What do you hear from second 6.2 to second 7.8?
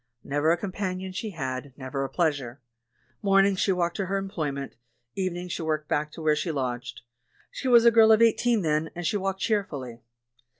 where she lodged. She